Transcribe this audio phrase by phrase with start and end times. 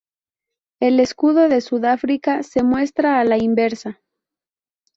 [0.79, 4.01] El escudo de Sudáfrica se muestra a la inversa.